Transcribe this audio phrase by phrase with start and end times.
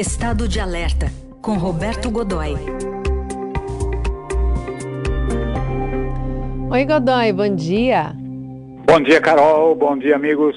[0.00, 2.54] Estado de Alerta, com Roberto Godoy.
[6.70, 8.16] Oi, Godoy, bom dia.
[8.86, 9.74] Bom dia, Carol.
[9.74, 10.56] Bom dia, amigos.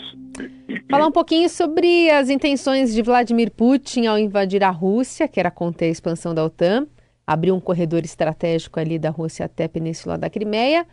[0.89, 5.51] Falar um pouquinho sobre as intenções de Vladimir Putin ao invadir a Rússia, que era
[5.51, 6.87] conter a expansão da OTAN,
[7.27, 10.87] abrir um corredor estratégico ali da Rússia até a Península da Crimeia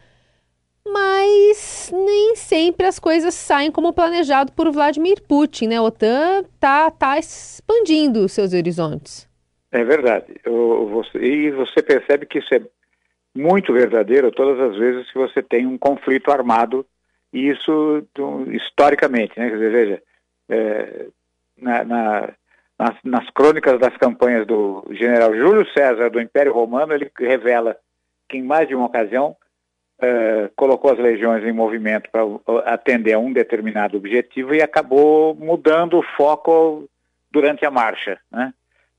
[0.92, 5.76] mas nem sempre as coisas saem como planejado por Vladimir Putin, né?
[5.76, 9.28] A OTAN está tá expandindo seus horizontes.
[9.72, 10.40] É verdade.
[10.44, 12.60] Eu, você, e você percebe que isso é
[13.34, 16.84] muito verdadeiro todas as vezes que você tem um conflito armado,
[17.32, 18.04] e isso
[18.52, 19.48] historicamente, né?
[19.48, 20.02] Quer dizer, veja,
[20.48, 21.06] é,
[21.56, 22.32] na, na,
[22.78, 27.76] nas, nas crônicas das campanhas do general Júlio César do Império Romano, ele revela
[28.28, 29.36] que em mais de uma ocasião
[30.00, 32.22] uh, colocou as legiões em movimento para
[32.64, 36.88] atender a um determinado objetivo e acabou mudando o foco
[37.30, 38.52] durante a marcha, né?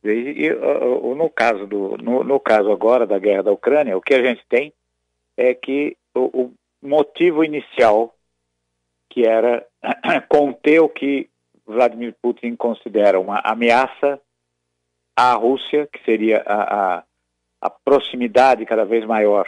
[0.03, 4.01] E, e uh, no caso do no, no, caso agora da guerra da Ucrânia, o
[4.01, 4.73] que a gente tem
[5.37, 8.15] é que o, o motivo inicial
[9.09, 9.65] que era
[10.29, 11.29] conter o que
[11.65, 14.19] Vladimir Putin considera uma ameaça
[15.15, 17.03] à Rússia, que seria a, a,
[17.61, 19.47] a proximidade cada vez maior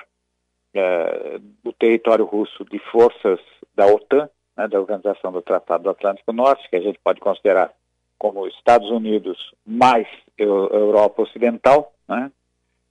[0.73, 3.39] é, do território russo de forças
[3.75, 7.71] da OTAN, né, da Organização do Tratado do Atlântico Norte, que a gente pode considerar
[8.17, 10.07] como Estados Unidos mais
[10.37, 12.31] Europa Ocidental, né,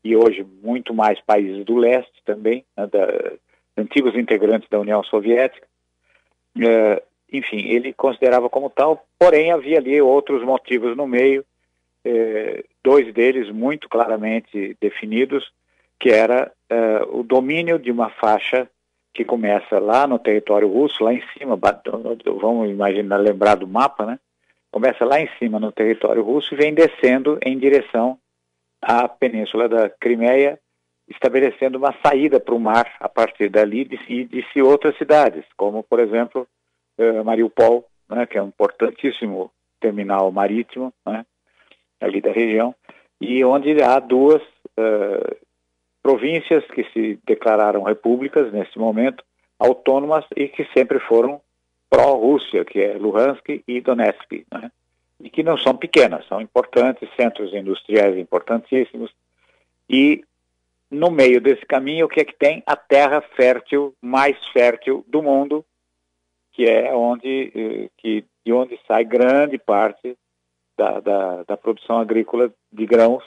[0.04, 3.32] e hoje muito mais países do leste também, né, da,
[3.76, 5.66] antigos integrantes da União Soviética.
[6.60, 7.02] É,
[7.32, 11.44] enfim, ele considerava como tal, porém havia ali outros motivos no meio,
[12.04, 15.50] é, dois deles muito claramente definidos,
[15.98, 18.68] que era uh, o domínio de uma faixa
[19.14, 21.58] que começa lá no território russo, lá em cima,
[22.40, 24.18] vamos imaginar, lembrar do mapa, né?
[24.70, 28.18] Começa lá em cima no território russo e vem descendo em direção
[28.80, 30.58] à península da Crimeia,
[31.06, 36.00] estabelecendo uma saída para o mar a partir dali e de, outras cidades, como, por
[36.00, 36.48] exemplo,
[36.98, 41.26] uh, Mariupol, né, que é um importantíssimo terminal marítimo né,
[42.00, 42.74] ali da região,
[43.20, 44.40] e onde há duas
[44.78, 45.36] uh,
[46.02, 49.24] províncias que se declararam repúblicas nesse momento,
[49.58, 51.40] autônomas e que sempre foram
[51.88, 54.70] pró-Rússia, que é Luhansk e Donetsk, né?
[55.20, 59.14] e que não são pequenas, são importantes, centros industriais importantíssimos.
[59.88, 60.24] E
[60.90, 62.62] no meio desse caminho, o que é que tem?
[62.66, 65.64] A terra fértil, mais fértil do mundo,
[66.52, 70.16] que é onde, eh, que, de onde sai grande parte
[70.76, 73.24] da, da, da produção agrícola de grãos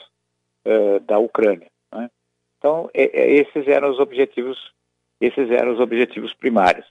[0.64, 1.68] uh, da Ucrânia.
[2.66, 4.58] Então, é, é, esses eram os objetivos,
[5.20, 6.84] esses eram os objetivos primários.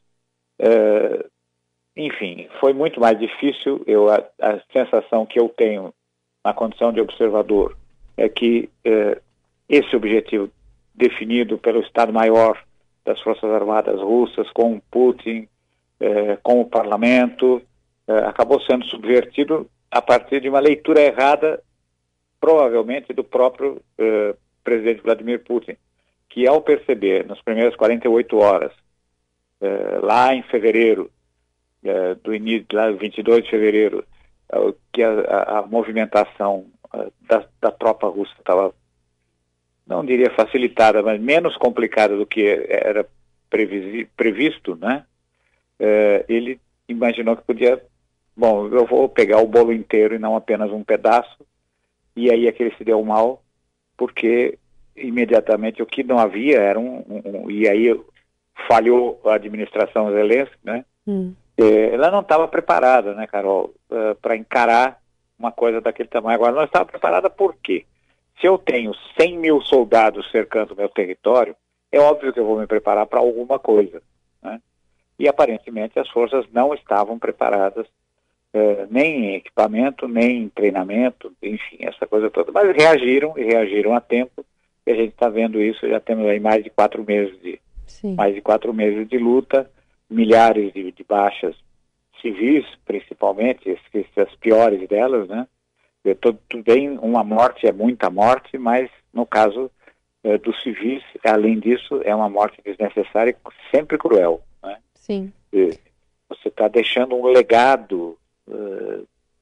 [0.57, 1.25] É,
[1.97, 3.83] enfim, foi muito mais difícil.
[3.85, 5.93] Eu a, a, sensação que eu tenho
[6.45, 7.77] na condição de observador
[8.15, 8.69] é que
[9.67, 10.49] esse objetivo
[10.93, 12.57] definido pelo Estado-Maior
[13.03, 15.49] das Forças Armadas Russas com Putin,
[16.43, 17.61] com o Parlamento,
[18.07, 21.61] acabou sendo subvertido a partir de uma leitura errada,
[22.39, 23.81] provavelmente do próprio
[24.65, 25.77] presidente Vladimir Putin,
[26.27, 28.73] que ao perceber nas primeiras 48 horas,
[29.61, 31.09] eh, lá em fevereiro,
[31.83, 34.03] eh, do início, lá 22 de fevereiro,
[34.51, 36.65] eh, que a, a, a movimentação
[37.21, 38.73] da, da, tropa russa estava,
[39.85, 43.05] não diria facilitada, mas menos complicada do que era
[43.49, 45.05] previsi, previsto, né?
[46.29, 47.83] ele imaginou que podia,
[48.35, 51.45] bom, eu vou pegar o bolo inteiro e não apenas um pedaço,
[52.15, 53.43] e aí é que ele se deu mal,
[53.97, 54.57] porque
[54.95, 57.99] imediatamente o que não havia era um, um, um e aí
[58.67, 60.85] falhou a administração Zelensky, né?
[61.05, 61.33] Hum.
[61.57, 64.99] É, ela não estava preparada, né, Carol, é, para encarar
[65.37, 66.35] uma coisa daquele tamanho.
[66.35, 67.85] Agora, não estava preparada por quê?
[68.39, 71.55] Se eu tenho 100 mil soldados cercando o meu território,
[71.91, 74.01] é óbvio que eu vou me preparar para alguma coisa,
[74.41, 74.61] né?
[75.17, 77.87] E aparentemente as forças não estavam preparadas
[78.55, 82.51] é, nem em equipamento, nem em treinamento, enfim, essa coisa toda.
[82.51, 84.45] Mas reagiram e reagiram a tempo.
[84.87, 88.15] E a gente está vendo isso, já temos aí mais de quatro meses de Sim.
[88.15, 89.69] mais de quatro meses de luta,
[90.09, 91.55] milhares de, de baixas
[92.21, 93.77] civis, principalmente,
[94.17, 95.47] as piores delas, né?
[96.21, 99.71] Tudo, tudo bem, uma morte é muita morte, mas no caso
[100.23, 104.41] é, dos civis, além disso, é uma morte desnecessária e sempre cruel.
[104.63, 104.77] Né?
[104.93, 105.33] Sim.
[105.51, 105.77] E
[106.29, 108.17] você está deixando um legado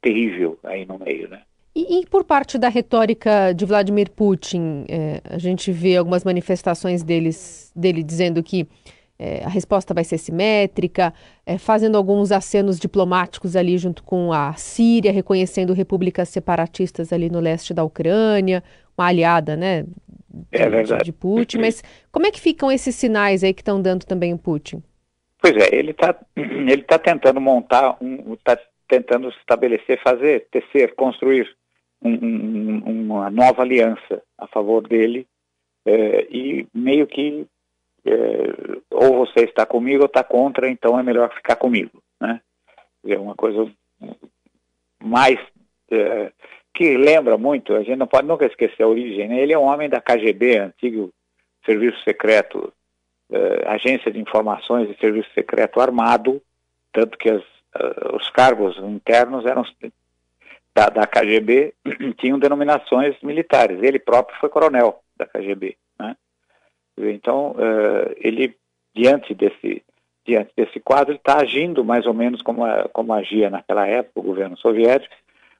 [0.03, 1.41] terrível aí no meio, né?
[1.75, 7.01] E, e, por parte da retórica de Vladimir Putin, é, a gente vê algumas manifestações
[7.01, 8.67] deles, dele dizendo que
[9.17, 11.11] é, a resposta vai ser simétrica,
[11.45, 17.39] é, fazendo alguns acenos diplomáticos ali junto com a Síria, reconhecendo repúblicas separatistas ali no
[17.39, 18.63] leste da Ucrânia,
[18.95, 19.85] uma aliada, né?
[20.51, 21.57] É de, é de Putin.
[21.57, 24.83] Mas como é que ficam esses sinais aí que estão dando também o Putin?
[25.41, 27.97] Pois é, ele está ele tá tentando montar,
[28.31, 31.55] está tentando estabelecer, fazer, tecer, construir
[32.01, 35.25] um, um, uma nova aliança a favor dele
[35.85, 37.45] é, e meio que
[38.05, 38.11] é,
[38.91, 42.41] ou você está comigo ou está contra, então é melhor ficar comigo, né?
[43.05, 43.69] É uma coisa
[45.01, 45.39] mais
[45.91, 46.31] é,
[46.73, 49.39] que lembra muito, a gente não pode nunca esquecer a origem, né?
[49.39, 51.13] Ele é um homem da KGB, antigo
[51.65, 52.73] Serviço Secreto,
[53.65, 56.41] Agência de Informações e Serviço Secreto Armado,
[56.91, 57.41] tanto que as,
[57.75, 59.63] uh, os cargos internos eram
[60.73, 61.73] da, da KGB
[62.17, 63.81] tinham denominações militares.
[63.81, 65.77] Ele próprio foi coronel da KGB.
[65.99, 66.15] Né?
[66.97, 68.55] Então, uh, ele,
[68.95, 69.83] diante desse,
[70.25, 74.23] diante desse quadro, ele está agindo mais ou menos como, como agia naquela época o
[74.23, 75.13] governo soviético,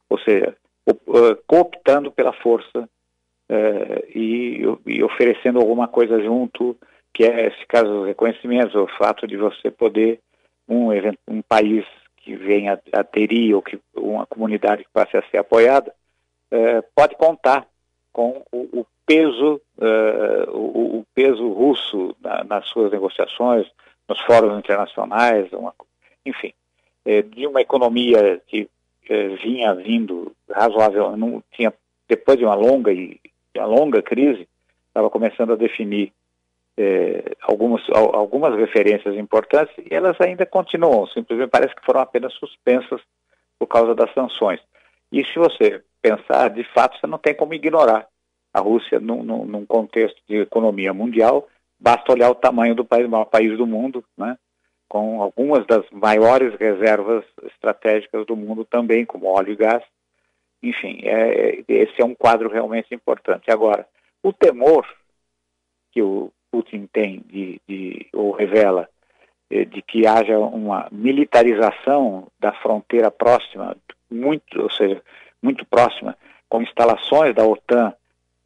[0.09, 0.55] ou seja,
[0.87, 6.77] uh, cooptando pela força uh, e, e, oferecendo alguma coisa junto,
[7.13, 10.19] que é, esse caso, dos reconhecimentos, o fato de você poder,
[10.67, 10.89] um,
[11.27, 11.85] um país
[12.23, 15.93] que venha a aderir ou que uma comunidade que passe a ser apoiada,
[16.95, 17.67] pode contar
[18.11, 23.67] com o, o peso, uh, o, o, peso russo na, nas suas negociações,
[24.07, 25.73] nos fóruns internacionais, uma,
[26.25, 26.53] enfim,
[27.05, 28.69] é, de uma economia que
[29.43, 31.73] vinha vindo razoável, não tinha
[32.07, 33.19] depois de uma longa e
[33.55, 34.47] uma longa crise,
[34.87, 36.13] estava começando a definir
[36.77, 43.01] é, algumas, algumas referências importantes e elas ainda continuam, simplesmente parece que foram apenas suspensas
[43.59, 44.59] por causa das sanções.
[45.11, 48.07] E se você pensar, de fato, você não tem como ignorar
[48.53, 51.47] a Rússia num, num, num, contexto de economia mundial,
[51.79, 54.37] basta olhar o tamanho do país, maior país do mundo, né?
[54.89, 59.83] com algumas das maiores reservas estratégicas do mundo também, como óleo e gás.
[60.61, 63.49] Enfim, é, esse é um quadro realmente importante.
[63.49, 63.87] Agora,
[64.21, 64.85] o temor
[65.91, 68.87] que o Putin tem de, de ou revela
[69.49, 73.75] eh, de que haja uma militarização da fronteira próxima,
[74.11, 75.01] muito, ou seja,
[75.41, 76.15] muito próxima,
[76.47, 77.91] com instalações da OTAN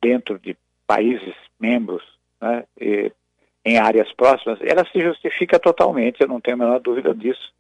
[0.02, 0.56] dentro de
[0.88, 2.02] países membros,
[2.40, 3.12] né, e,
[3.66, 7.52] em áreas próximas, ela se justifica totalmente, eu não tenho a menor dúvida disso.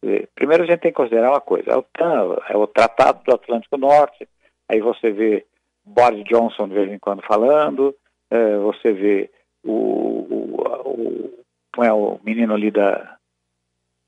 [0.00, 3.34] E, primeiro a gente tem que considerar uma coisa, a OTAN é o Tratado do
[3.34, 4.28] Atlântico Norte,
[4.68, 5.44] aí você vê
[5.84, 7.92] Boris Johnson de vez em quando falando,
[8.30, 9.30] é, você vê
[9.70, 11.40] o, o,
[11.76, 13.16] o, é o menino ali da,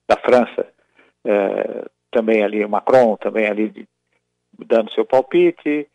[0.08, 0.66] da França,
[1.24, 3.86] é, também ali, Macron, também ali
[4.58, 5.88] dando seu palpite,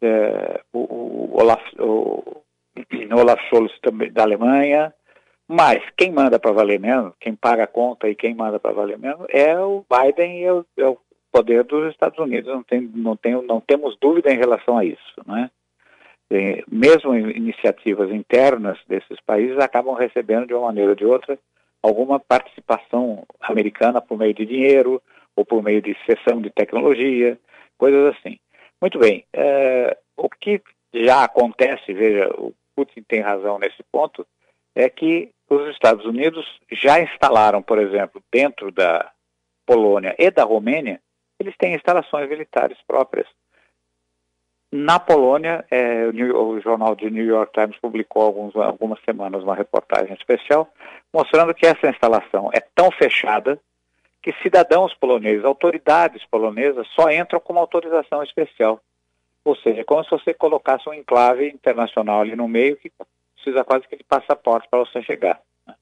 [0.00, 2.42] é, o, o, Olaf, o,
[3.12, 4.94] Olaf Scholz também, da Alemanha,
[5.46, 8.98] mas quem manda para valer mesmo, quem paga a conta e quem manda para valer
[8.98, 10.98] mesmo é o Biden e é o, é o,
[11.30, 12.52] poder dos Estados Unidos.
[12.52, 15.22] Não, tem, não, tem, não temos dúvida em relação a isso.
[15.26, 15.50] Né?
[16.70, 21.38] Mesmo iniciativas internas desses países acabam recebendo de uma maneira ou de outra
[21.82, 25.02] alguma participação americana por meio de dinheiro
[25.34, 27.38] ou por meio de cessão de tecnologia,
[27.78, 28.38] coisas assim.
[28.80, 29.24] Muito bem.
[29.32, 30.60] É, o que
[30.92, 34.26] já acontece, veja, o Putin tem razão nesse ponto,
[34.74, 39.10] é que os Estados Unidos já instalaram, por exemplo, dentro da
[39.66, 41.00] Polônia e da Romênia,
[41.38, 43.26] eles têm instalações militares próprias.
[44.70, 50.12] Na Polônia, é, o, jornal de New York Times publicou alguns, algumas semanas uma reportagem
[50.14, 50.68] especial
[51.12, 53.58] mostrando que essa instalação é tão fechada
[54.22, 58.80] que cidadãos poloneses, autoridades polonesas, só entram com uma autorização especial.
[59.42, 62.92] Ou seja, é como se você colocasse um enclave internacional ali no meio que
[63.34, 65.40] precisa quase que de passaporte para você chegar.
[65.66, 65.74] Né?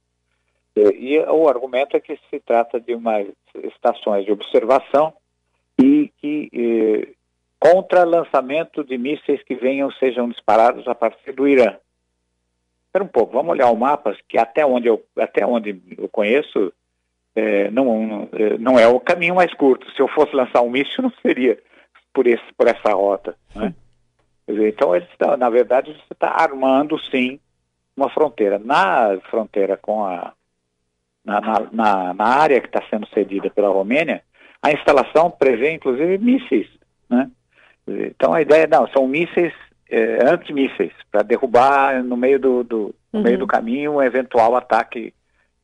[0.77, 3.27] E, o argumento é que se trata de umas
[3.65, 5.13] estações de observação
[5.77, 7.16] e que eh,
[7.59, 11.77] contra lançamento de mísseis que venham sejam disparados a partir do Irã.
[12.87, 16.73] Espera um pouco, vamos olhar o mapa, que até onde eu, até onde eu conheço,
[17.35, 19.91] é, não, é, não é o caminho mais curto.
[19.93, 21.59] Se eu fosse lançar um míssil, não seria
[22.13, 23.37] por, esse, por essa rota.
[23.55, 23.75] Né?
[24.49, 25.09] Então, eles
[25.39, 27.39] na verdade, você está armando, sim,
[27.97, 28.59] uma fronteira.
[28.59, 30.33] Na fronteira com a.
[31.25, 31.41] Na,
[31.73, 34.23] na, na área que está sendo cedida pela Romênia,
[34.63, 36.69] a instalação prevê, inclusive, mísseis.
[37.11, 37.29] Né?
[37.87, 39.53] Então, a ideia, não, são mísseis,
[39.89, 43.49] é, antimísseis, para derrubar no meio do, do no meio do uhum.
[43.49, 45.15] caminho um eventual ataque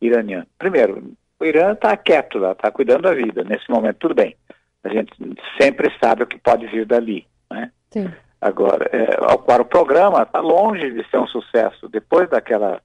[0.00, 0.46] iraniano.
[0.58, 1.02] Primeiro,
[1.38, 3.44] o Irã está quieto lá, está cuidando da vida.
[3.44, 4.36] Nesse momento, tudo bem.
[4.84, 5.12] A gente
[5.60, 7.26] sempre sabe o que pode vir dali.
[7.50, 7.70] Né?
[7.90, 8.10] Sim.
[8.40, 11.88] Agora, é, agora, o programa está longe de ser um sucesso.
[11.88, 12.80] Depois daquela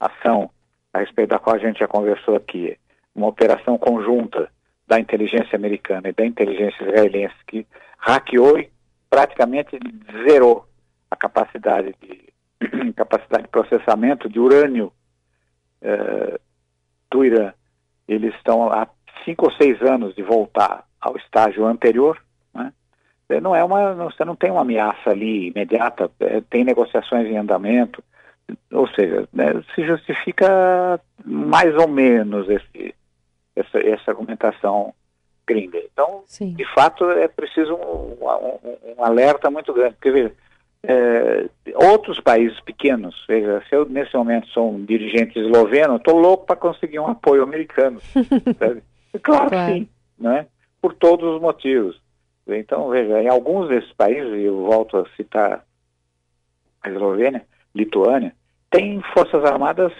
[0.00, 0.50] ação
[0.92, 2.76] a respeito da qual a gente já conversou aqui,
[3.14, 4.48] uma operação conjunta
[4.88, 7.66] da inteligência americana e da inteligência israelense que
[7.98, 8.70] hackeou e
[9.16, 9.78] praticamente
[10.28, 10.68] zerou
[11.10, 14.92] a capacidade de capacidade de processamento de urânio
[15.80, 16.38] eh,
[17.10, 17.50] do Irã.
[18.06, 18.86] Eles estão há
[19.24, 22.22] cinco ou seis anos de voltar ao estágio anterior.
[22.52, 22.70] Né?
[23.40, 28.04] Não é uma, você não tem uma ameaça ali imediata, é, tem negociações em andamento,
[28.70, 32.94] ou seja, né, se justifica mais ou menos esse,
[33.56, 34.92] essa, essa argumentação
[35.46, 35.78] gringa.
[35.78, 36.54] Então, Sim.
[36.54, 40.32] de fato, é preciso um, um, um alerta muito grande, porque veja,
[40.82, 46.46] é, outros países pequenos, veja, se eu nesse momento sou um dirigente esloveno, estou louco
[46.46, 48.00] para conseguir um apoio americano.
[48.58, 48.82] claro,
[49.22, 49.88] claro que sim,
[50.18, 50.46] né?
[50.80, 52.00] por todos os motivos.
[52.46, 55.64] Então, veja, em alguns desses países, e eu volto a citar
[56.80, 58.32] a Eslovênia, Lituânia,
[58.70, 59.92] tem forças armadas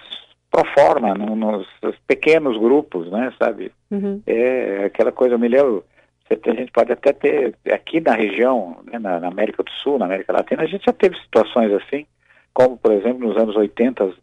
[0.65, 3.73] forma, no, nos, nos, pequenos grupos, né, sabe?
[3.91, 4.23] Uhum.
[4.27, 5.85] É aquela coisa, eu me lembro,
[6.31, 10.07] a gente pode até ter, aqui na região, né, na, na, América do Sul, na
[10.07, 12.07] América Latina, a gente já teve situações assim,
[12.53, 14.15] como, por exemplo, nos anos 80, as,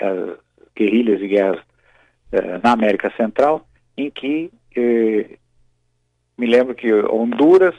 [0.00, 0.38] as
[0.76, 1.60] guerrilhas e guerras
[2.32, 5.38] eh, na América Central, em que eh,
[6.38, 7.74] me lembro que Honduras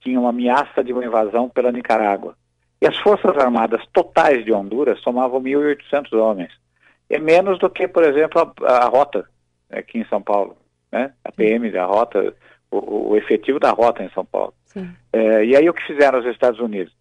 [0.00, 2.36] tinha uma ameaça de uma invasão pela Nicarágua.
[2.80, 6.52] E as Forças Armadas totais de Honduras somavam 1.800 homens.
[7.12, 9.28] É menos do que, por exemplo, a, a rota
[9.70, 10.56] aqui em São Paulo.
[10.90, 11.12] Né?
[11.22, 12.34] A PM da rota,
[12.70, 14.54] o, o efetivo da rota em São Paulo.
[15.12, 16.94] É, e aí o que fizeram os Estados Unidos?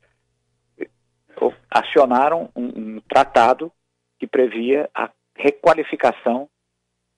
[1.69, 3.71] Acionaram um, um tratado
[4.19, 6.49] que previa a requalificação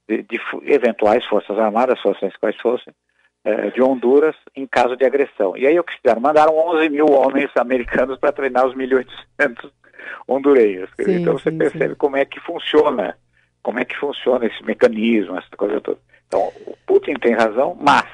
[0.07, 2.93] de, de, eventuais forças armadas, fossem quais fossem,
[3.43, 5.57] é, de Honduras em caso de agressão.
[5.57, 6.21] E aí o que fizeram?
[6.21, 9.71] Mandaram 11 mil homens americanos para treinar os 1.800
[10.27, 10.89] hondureiros.
[11.01, 11.95] Sim, então você sim, percebe sim.
[11.95, 13.17] como é que funciona,
[13.61, 15.99] como é que funciona esse mecanismo, essa coisa toda.
[16.27, 18.05] Então, o Putin tem razão, mas,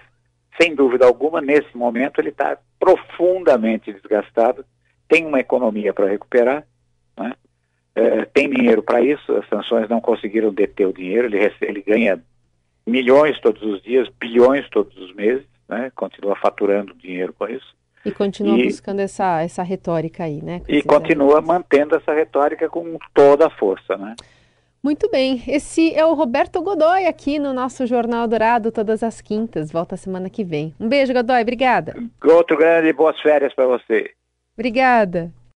[0.59, 4.65] sem dúvida alguma, nesse momento ele está profundamente desgastado,
[5.07, 6.65] tem uma economia para recuperar,
[7.17, 7.33] né?
[7.95, 12.21] é, tem dinheiro para isso, as sanções não conseguiram deter o dinheiro, ele, ele ganha
[12.85, 15.91] milhões todos os dias, bilhões todos os meses, né?
[15.95, 17.78] continua faturando dinheiro com isso.
[18.05, 20.61] E continua e, buscando essa, essa retórica aí, né?
[20.67, 24.15] E continua mantendo essa retórica com toda a força, né?
[24.81, 29.69] Muito bem, esse é o Roberto Godoy aqui no nosso Jornal Dourado, todas as quintas.
[29.69, 30.73] Volta semana que vem.
[30.79, 31.95] Um beijo, Godoy, obrigada.
[32.23, 34.11] Outro grande, boas férias para você.
[34.57, 35.33] Obrigada.